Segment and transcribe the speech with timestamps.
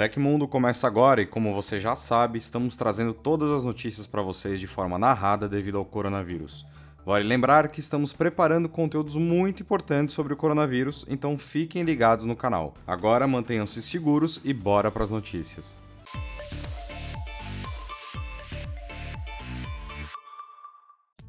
[0.00, 4.58] Tecmundo começa agora e, como você já sabe, estamos trazendo todas as notícias para vocês
[4.58, 6.64] de forma narrada devido ao coronavírus.
[7.04, 12.34] Vale lembrar que estamos preparando conteúdos muito importantes sobre o coronavírus, então fiquem ligados no
[12.34, 12.72] canal.
[12.86, 15.76] Agora mantenham-se seguros e bora para as notícias.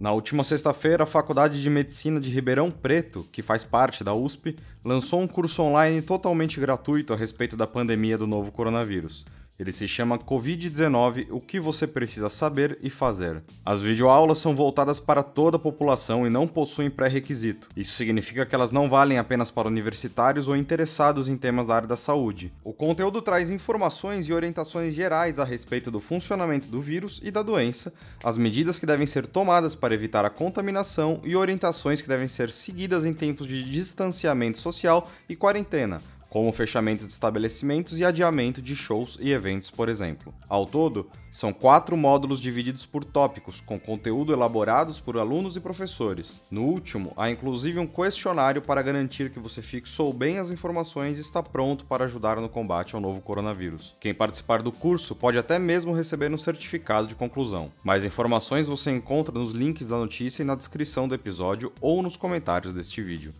[0.00, 4.56] Na última sexta-feira, a Faculdade de Medicina de Ribeirão Preto, que faz parte da USP,
[4.82, 9.26] lançou um curso online totalmente gratuito a respeito da pandemia do novo coronavírus.
[9.60, 13.42] Ele se chama Covid-19: O que você precisa saber e fazer.
[13.62, 17.68] As videoaulas são voltadas para toda a população e não possuem pré-requisito.
[17.76, 21.86] Isso significa que elas não valem apenas para universitários ou interessados em temas da área
[21.86, 22.50] da saúde.
[22.64, 27.42] O conteúdo traz informações e orientações gerais a respeito do funcionamento do vírus e da
[27.42, 27.92] doença,
[28.24, 32.50] as medidas que devem ser tomadas para evitar a contaminação e orientações que devem ser
[32.50, 38.76] seguidas em tempos de distanciamento social e quarentena como fechamento de estabelecimentos e adiamento de
[38.76, 40.32] shows e eventos, por exemplo.
[40.48, 46.40] Ao todo, são quatro módulos divididos por tópicos, com conteúdo elaborados por alunos e professores.
[46.50, 51.20] No último, há inclusive um questionário para garantir que você fixou bem as informações e
[51.20, 53.96] está pronto para ajudar no combate ao novo coronavírus.
[54.00, 57.72] Quem participar do curso pode até mesmo receber um certificado de conclusão.
[57.82, 62.16] Mais informações você encontra nos links da notícia e na descrição do episódio ou nos
[62.16, 63.32] comentários deste vídeo.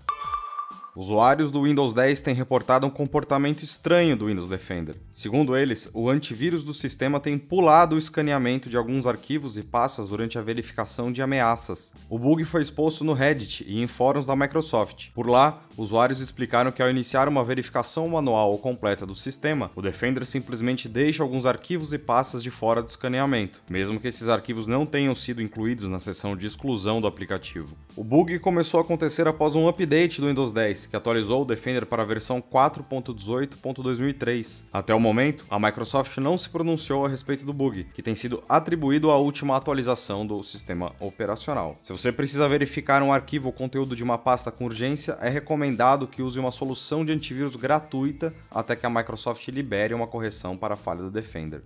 [1.01, 4.97] Usuários do Windows 10 têm reportado um comportamento estranho do Windows Defender.
[5.11, 10.11] Segundo eles, o antivírus do sistema tem pulado o escaneamento de alguns arquivos e pastas
[10.11, 11.95] durante a verificação de ameaças.
[12.07, 15.09] O bug foi exposto no Reddit e em fóruns da Microsoft.
[15.15, 19.81] Por lá, usuários explicaram que ao iniciar uma verificação manual ou completa do sistema, o
[19.81, 24.69] Defender simplesmente deixa alguns arquivos e pastas de fora do escaneamento, mesmo que esses arquivos
[24.69, 27.75] não tenham sido incluídos na seção de exclusão do aplicativo.
[27.97, 31.87] O bug começou a acontecer após um update do Windows 10 que atualizou o Defender
[31.87, 34.65] para a versão 4.18.2003.
[34.73, 38.43] Até o momento, a Microsoft não se pronunciou a respeito do bug, que tem sido
[38.49, 41.77] atribuído à última atualização do sistema operacional.
[41.81, 46.09] Se você precisa verificar um arquivo ou conteúdo de uma pasta com urgência, é recomendado
[46.09, 50.75] que use uma solução de antivírus gratuita até que a Microsoft libere uma correção para
[50.75, 51.63] a falha do Defender.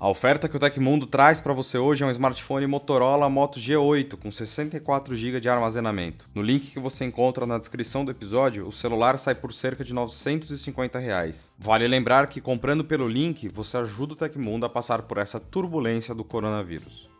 [0.00, 4.16] A oferta que o Tecmundo traz para você hoje é um smartphone Motorola Moto G8
[4.16, 6.24] com 64 GB de armazenamento.
[6.32, 9.92] No link que você encontra na descrição do episódio, o celular sai por cerca de
[9.92, 11.52] 950 reais.
[11.58, 16.14] Vale lembrar que comprando pelo link, você ajuda o Tecmundo a passar por essa turbulência
[16.14, 17.10] do coronavírus.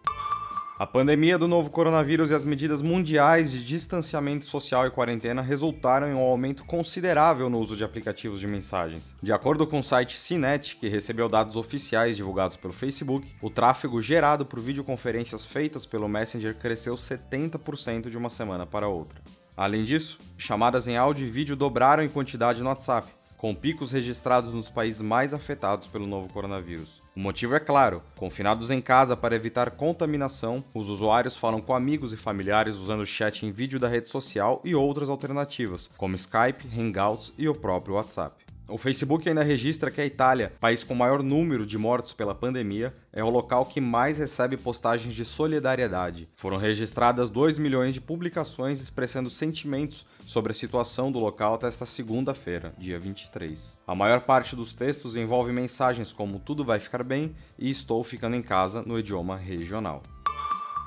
[0.79, 6.07] A pandemia do novo coronavírus e as medidas mundiais de distanciamento social e quarentena resultaram
[6.07, 9.17] em um aumento considerável no uso de aplicativos de mensagens.
[9.21, 14.01] De acordo com o site Cinet, que recebeu dados oficiais divulgados pelo Facebook, o tráfego
[14.01, 19.21] gerado por videoconferências feitas pelo Messenger cresceu 70% de uma semana para outra.
[19.57, 24.53] Além disso, chamadas em áudio e vídeo dobraram em quantidade no WhatsApp, com picos registrados
[24.53, 27.01] nos países mais afetados pelo novo coronavírus.
[27.17, 32.13] O motivo é claro: confinados em casa para evitar contaminação, os usuários falam com amigos
[32.13, 36.69] e familiares usando o chat em vídeo da rede social e outras alternativas, como Skype,
[36.77, 38.48] Hangouts e o próprio WhatsApp.
[38.69, 42.93] O Facebook ainda registra que a Itália, país com maior número de mortos pela pandemia,
[43.11, 46.29] é o local que mais recebe postagens de solidariedade.
[46.37, 51.87] Foram registradas 2 milhões de publicações expressando sentimentos sobre a situação do local até esta
[51.87, 53.79] segunda-feira, dia 23.
[53.87, 58.37] A maior parte dos textos envolve mensagens como tudo vai ficar bem e estou ficando
[58.37, 60.03] em casa no idioma regional.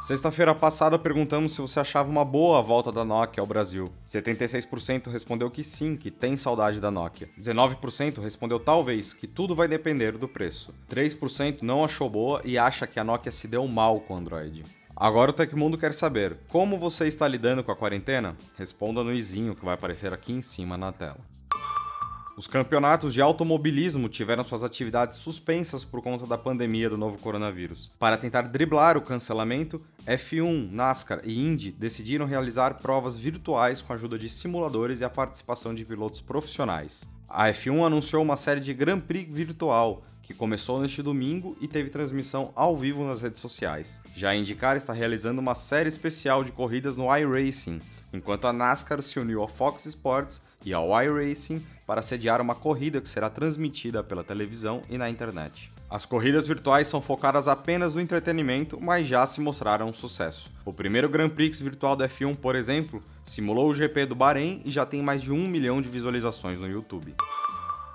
[0.01, 3.87] Sexta-feira passada perguntamos se você achava uma boa a volta da Nokia ao Brasil.
[4.07, 7.29] 76% respondeu que sim, que tem saudade da Nokia.
[7.39, 10.73] 19% respondeu talvez, que tudo vai depender do preço.
[10.89, 14.63] 3% não achou boa e acha que a Nokia se deu mal com o Android.
[14.95, 18.35] Agora o Tecmundo quer saber, como você está lidando com a quarentena?
[18.57, 21.19] Responda no izinho que vai aparecer aqui em cima na tela.
[22.41, 27.91] Os campeonatos de automobilismo tiveram suas atividades suspensas por conta da pandemia do novo coronavírus.
[27.99, 33.95] Para tentar driblar o cancelamento, F1, NASCAR e Indy decidiram realizar provas virtuais com a
[33.95, 37.07] ajuda de simuladores e a participação de pilotos profissionais.
[37.33, 41.89] A F1 anunciou uma série de Grand Prix virtual, que começou neste domingo e teve
[41.89, 44.01] transmissão ao vivo nas redes sociais.
[44.13, 47.79] Já a IndyCar está realizando uma série especial de corridas no iRacing,
[48.11, 52.99] enquanto a NASCAR se uniu ao Fox Sports e ao iRacing para sediar uma corrida
[52.99, 55.71] que será transmitida pela televisão e na internet.
[55.91, 60.49] As corridas virtuais são focadas apenas no entretenimento, mas já se mostraram um sucesso.
[60.63, 64.71] O primeiro Grand Prix virtual da F1, por exemplo, simulou o GP do Bahrein e
[64.71, 67.13] já tem mais de um milhão de visualizações no YouTube.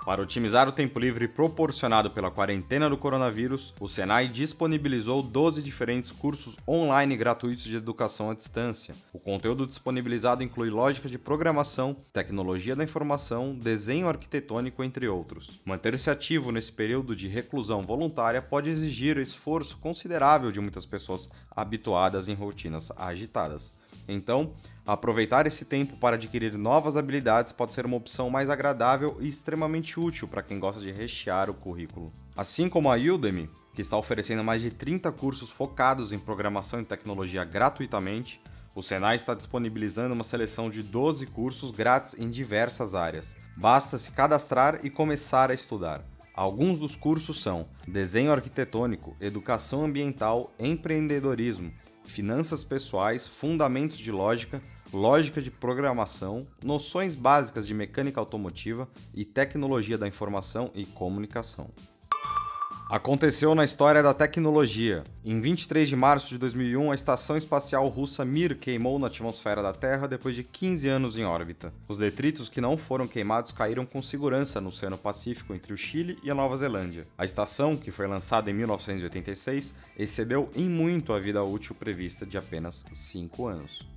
[0.07, 6.13] Para otimizar o tempo livre proporcionado pela quarentena do coronavírus, o Senai disponibilizou 12 diferentes
[6.13, 8.95] cursos online gratuitos de educação à distância.
[9.11, 15.59] O conteúdo disponibilizado inclui lógica de programação, tecnologia da informação, desenho arquitetônico, entre outros.
[15.65, 22.29] Manter-se ativo nesse período de reclusão voluntária pode exigir esforço considerável de muitas pessoas habituadas
[22.29, 23.75] em rotinas agitadas.
[24.07, 24.53] Então,
[24.85, 29.99] aproveitar esse tempo para adquirir novas habilidades pode ser uma opção mais agradável e extremamente
[29.99, 32.11] útil para quem gosta de rechear o currículo.
[32.35, 36.85] Assim como a Udemy, que está oferecendo mais de 30 cursos focados em programação e
[36.85, 38.41] tecnologia gratuitamente,
[38.73, 43.35] o Senai está disponibilizando uma seleção de 12 cursos grátis em diversas áreas.
[43.55, 46.03] Basta se cadastrar e começar a estudar.
[46.37, 51.73] Alguns dos cursos são Desenho Arquitetônico, Educação Ambiental, Empreendedorismo,
[52.07, 54.61] finanças pessoais, fundamentos de lógica,
[54.93, 61.69] lógica de programação, noções básicas de mecânica automotiva e tecnologia da informação e comunicação.
[62.89, 65.03] Aconteceu na história da tecnologia.
[65.25, 69.73] Em 23 de março de 2001, a estação espacial russa Mir queimou na atmosfera da
[69.73, 71.73] Terra depois de 15 anos em órbita.
[71.85, 76.17] Os detritos que não foram queimados caíram com segurança no Oceano Pacífico entre o Chile
[76.23, 77.05] e a Nova Zelândia.
[77.17, 82.37] A estação, que foi lançada em 1986, excedeu em muito a vida útil prevista de
[82.37, 83.96] apenas 5 anos.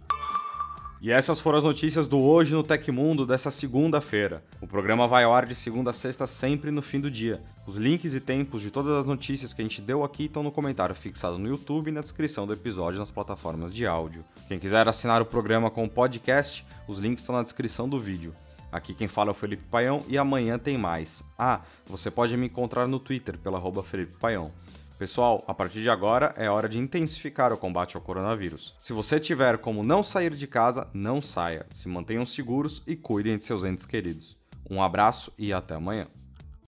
[1.02, 4.44] E essas foram as notícias do Hoje no Tecmundo dessa segunda-feira.
[4.60, 7.40] O programa vai ao ar de segunda a sexta, sempre no fim do dia.
[7.66, 10.52] Os links e tempos de todas as notícias que a gente deu aqui estão no
[10.52, 14.22] comentário fixado no YouTube e na descrição do episódio nas plataformas de áudio.
[14.46, 18.34] Quem quiser assinar o programa com podcast, os links estão na descrição do vídeo.
[18.70, 21.22] Aqui quem fala é o Felipe Paião e amanhã tem mais.
[21.38, 24.52] Ah, você pode me encontrar no Twitter pela Felipe Paião.
[25.00, 28.76] Pessoal, a partir de agora é hora de intensificar o combate ao coronavírus.
[28.78, 31.64] Se você tiver como não sair de casa, não saia.
[31.70, 34.38] Se mantenham seguros e cuidem de seus entes queridos.
[34.70, 36.06] Um abraço e até amanhã.